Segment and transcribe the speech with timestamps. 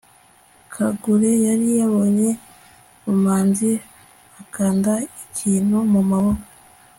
[0.73, 2.29] kagure yari yabonye
[3.03, 3.71] lumanzi
[4.41, 4.93] akanda
[5.23, 6.43] ikintu mumaboko